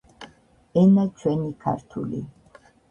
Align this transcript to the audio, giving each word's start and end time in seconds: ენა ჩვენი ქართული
ენა 0.81 1.05
ჩვენი 1.21 1.53
ქართული 1.67 2.27